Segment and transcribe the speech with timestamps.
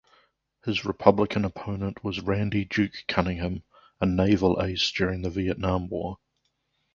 [0.65, 3.61] His Republican opponent was Randy "Duke" Cunningham,
[3.99, 6.17] a naval "ace" during the Vietnam War.